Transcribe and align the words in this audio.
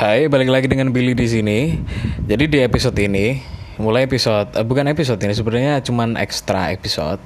Hai, 0.00 0.32
balik 0.32 0.48
lagi 0.48 0.64
dengan 0.64 0.96
Billy 0.96 1.12
di 1.12 1.28
sini. 1.28 1.76
Jadi 2.24 2.48
di 2.48 2.64
episode 2.64 2.96
ini, 2.96 3.36
mulai 3.76 4.08
episode 4.08 4.48
eh, 4.56 4.64
bukan 4.64 4.88
episode 4.88 5.20
ini 5.20 5.36
sebenarnya 5.36 5.84
cuman 5.84 6.16
ekstra 6.16 6.72
episode 6.72 7.20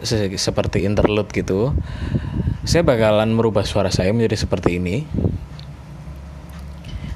se- 0.00 0.32
seperti 0.40 0.88
interlude 0.88 1.28
gitu. 1.28 1.76
Saya 2.64 2.88
bakalan 2.88 3.36
merubah 3.36 3.68
suara 3.68 3.92
saya 3.92 4.16
menjadi 4.16 4.48
seperti 4.48 4.80
ini. 4.80 5.04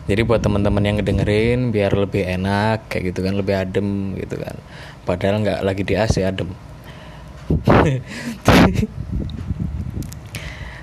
Jadi 0.04 0.20
buat 0.20 0.44
teman-teman 0.44 0.84
yang 0.84 1.00
ngedengerin 1.00 1.72
biar 1.72 1.96
lebih 1.96 2.20
enak 2.28 2.92
kayak 2.92 3.16
gitu 3.16 3.24
kan, 3.24 3.32
lebih 3.32 3.56
adem 3.56 4.20
gitu 4.20 4.36
kan. 4.36 4.60
Padahal 5.08 5.40
nggak 5.40 5.64
lagi 5.64 5.80
di 5.80 5.96
AC 5.96 6.20
adem. 6.20 6.52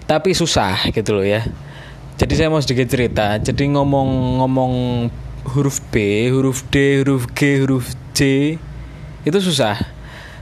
Tapi 0.10 0.30
susah 0.34 0.90
gitu 0.90 1.22
loh 1.22 1.22
ya. 1.22 1.46
Jadi 2.20 2.34
saya 2.36 2.52
mau 2.52 2.60
sedikit 2.60 2.92
cerita. 2.92 3.40
Jadi 3.40 3.72
ngomong-ngomong 3.72 4.74
huruf 5.56 5.80
B, 5.88 6.28
huruf 6.28 6.68
D, 6.68 7.00
huruf 7.00 7.32
G, 7.32 7.64
huruf 7.64 7.96
C 8.12 8.20
itu 9.24 9.40
susah. 9.40 9.80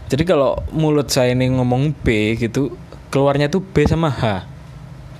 Jadi 0.09 0.25
kalau 0.25 0.57
mulut 0.73 1.13
saya 1.13 1.37
ini 1.37 1.53
ngomong 1.53 1.93
B 2.01 2.33
gitu, 2.33 2.73
keluarnya 3.13 3.45
tuh 3.45 3.61
B 3.61 3.85
sama 3.85 4.09
H. 4.09 4.49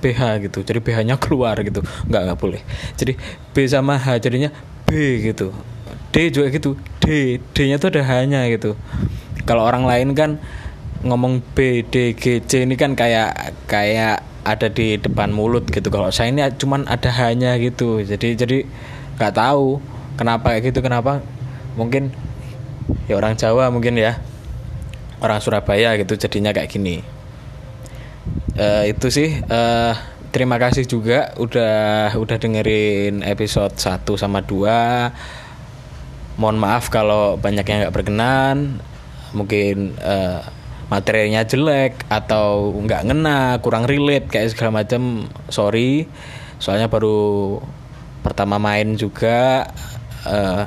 BH 0.02 0.50
gitu. 0.50 0.62
Jadi 0.66 0.78
BH-nya 0.82 1.14
keluar 1.18 1.58
gitu. 1.62 1.82
Enggak, 2.06 2.22
enggak 2.26 2.38
boleh. 2.38 2.60
Jadi 2.98 3.14
B 3.54 3.56
sama 3.70 3.94
H 3.94 4.18
jadinya 4.18 4.50
B 4.82 5.22
gitu. 5.22 5.54
D 6.10 6.34
juga 6.34 6.50
gitu. 6.50 6.74
D, 6.98 7.38
D-nya 7.54 7.78
tuh 7.78 7.94
ada 7.94 8.02
H-nya 8.02 8.50
gitu. 8.50 8.74
Kalau 9.46 9.62
orang 9.62 9.86
lain 9.86 10.14
kan 10.14 10.42
ngomong 11.06 11.38
B, 11.54 11.86
D, 11.86 12.18
G, 12.18 12.42
C 12.42 12.66
ini 12.66 12.74
kan 12.74 12.98
kayak 12.98 13.54
kayak 13.70 14.26
ada 14.48 14.72
di 14.72 14.96
depan 14.96 15.28
mulut 15.28 15.68
gitu. 15.68 15.92
Kalau 15.92 16.08
saya 16.08 16.32
ini 16.32 16.40
cuman 16.56 16.88
ada 16.88 17.12
hanya 17.12 17.60
gitu. 17.60 18.00
Jadi 18.00 18.34
jadi 18.34 18.58
nggak 19.20 19.36
tahu 19.36 19.84
kenapa 20.16 20.56
kayak 20.56 20.72
gitu. 20.72 20.80
Kenapa? 20.80 21.20
Mungkin 21.76 22.08
ya 23.04 23.20
orang 23.20 23.36
Jawa 23.36 23.68
mungkin 23.68 24.00
ya. 24.00 24.16
Orang 25.20 25.44
Surabaya 25.44 25.92
gitu 26.00 26.16
jadinya 26.16 26.56
kayak 26.56 26.72
gini. 26.72 27.04
Eh, 28.58 28.90
itu 28.90 29.06
sih 29.12 29.30
eh, 29.38 29.92
terima 30.34 30.58
kasih 30.58 30.84
juga 30.84 31.30
udah 31.38 32.10
udah 32.18 32.36
dengerin 32.42 33.22
episode 33.22 33.78
1 33.78 34.02
sama 34.18 34.42
2 34.42 36.42
mohon 36.42 36.58
maaf 36.58 36.90
kalau 36.90 37.38
banyak 37.38 37.62
yang 37.66 37.86
nggak 37.86 37.94
berkenan 37.94 38.82
mungkin 39.32 39.96
eh, 39.98 40.42
materinya 40.88 41.44
jelek 41.44 42.08
atau 42.08 42.72
nggak 42.72 43.12
ngena 43.12 43.60
kurang 43.60 43.84
relate 43.84 44.32
kayak 44.32 44.56
segala 44.56 44.84
macam 44.84 45.28
sorry. 45.52 46.08
Soalnya 46.58 46.88
baru 46.88 47.60
pertama 48.24 48.58
main 48.58 48.96
juga 48.96 49.68
eh, 50.26 50.64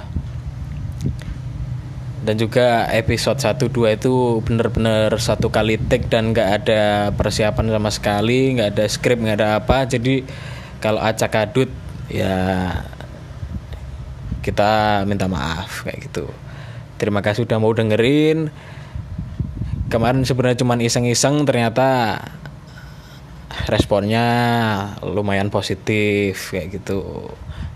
dan 2.22 2.38
juga 2.38 2.86
episode 2.94 3.42
1 3.42 3.66
2 3.66 3.98
itu 3.98 4.46
bener-bener 4.46 5.10
satu 5.18 5.50
kali 5.50 5.82
take 5.90 6.06
dan 6.06 6.38
nggak 6.38 6.50
ada 6.64 7.10
persiapan 7.18 7.74
sama 7.74 7.90
sekali 7.90 8.54
nggak 8.54 8.78
ada 8.78 8.86
skrip 8.86 9.18
nggak 9.18 9.38
ada 9.42 9.50
apa. 9.58 9.90
Jadi 9.90 10.22
kalau 10.78 11.02
acak 11.02 11.34
adut 11.34 11.70
ya 12.14 12.70
kita 14.46 15.02
minta 15.10 15.26
maaf 15.26 15.82
kayak 15.82 16.14
gitu. 16.14 16.30
Terima 17.02 17.26
kasih 17.26 17.50
udah 17.50 17.58
mau 17.58 17.74
dengerin 17.74 18.54
kemarin 19.92 20.24
sebenarnya 20.24 20.64
cuman 20.64 20.80
iseng-iseng 20.80 21.44
ternyata 21.44 22.18
responnya 23.68 24.26
lumayan 25.04 25.52
positif 25.52 26.56
kayak 26.56 26.82
gitu. 26.82 27.28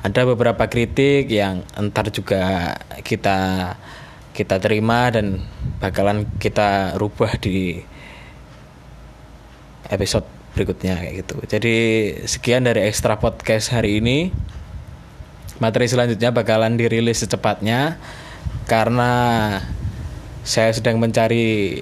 Ada 0.02 0.24
beberapa 0.24 0.64
kritik 0.72 1.28
yang 1.28 1.68
entar 1.76 2.08
juga 2.10 2.74
kita 3.04 3.74
kita 4.32 4.56
terima 4.64 5.12
dan 5.12 5.44
bakalan 5.84 6.28
kita 6.40 6.96
rubah 6.96 7.36
di 7.40 7.84
episode 9.92 10.28
berikutnya 10.56 10.96
kayak 10.96 11.14
gitu. 11.26 11.36
Jadi 11.44 11.76
sekian 12.24 12.64
dari 12.64 12.88
extra 12.88 13.20
podcast 13.20 13.76
hari 13.76 14.00
ini. 14.00 14.32
Materi 15.56 15.88
selanjutnya 15.88 16.36
bakalan 16.36 16.76
dirilis 16.76 17.24
secepatnya 17.24 17.96
karena 18.68 19.12
saya 20.44 20.76
sedang 20.76 21.00
mencari 21.00 21.80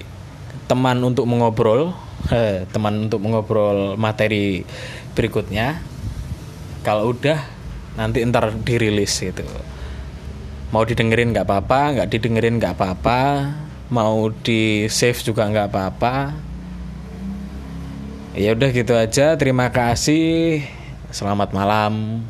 teman 0.64 0.96
untuk 1.04 1.28
mengobrol 1.28 1.92
eh, 2.32 2.64
teman 2.72 3.08
untuk 3.08 3.20
mengobrol 3.20 3.96
materi 4.00 4.64
berikutnya. 5.12 5.80
Kalau 6.84 7.12
udah 7.12 7.40
nanti 7.96 8.24
ntar 8.26 8.52
dirilis 8.64 9.14
itu. 9.24 9.44
Mau 10.74 10.82
didengerin 10.82 11.30
nggak 11.30 11.46
apa-apa 11.46 11.80
nggak 11.98 12.08
didengerin 12.10 12.56
nggak 12.60 12.74
apa-apa. 12.76 13.20
Mau 13.92 14.32
di 14.32 14.88
save 14.88 15.20
juga 15.20 15.46
nggak 15.46 15.68
apa-apa. 15.70 16.14
Ya 18.34 18.50
udah 18.56 18.70
gitu 18.74 18.96
aja 18.98 19.38
terima 19.38 19.70
kasih. 19.70 20.64
Selamat 21.14 21.54
malam 21.54 22.24